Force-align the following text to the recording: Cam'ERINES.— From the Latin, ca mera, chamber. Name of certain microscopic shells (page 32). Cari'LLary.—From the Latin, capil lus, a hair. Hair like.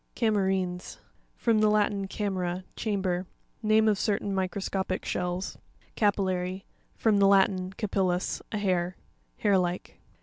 Cam'ERINES.— 0.15 0.97
From 1.35 1.59
the 1.59 1.69
Latin, 1.69 2.07
ca 2.07 2.27
mera, 2.31 2.63
chamber. 2.75 3.27
Name 3.61 3.87
of 3.87 3.99
certain 3.99 4.33
microscopic 4.33 5.05
shells 5.05 5.59
(page 5.95 6.15
32). 6.15 6.21
Cari'LLary.—From 6.23 7.17
the 7.19 7.27
Latin, 7.27 7.71
capil 7.73 8.05
lus, 8.07 8.41
a 8.51 8.57
hair. 8.57 8.95
Hair 9.37 9.59
like. 9.59 9.99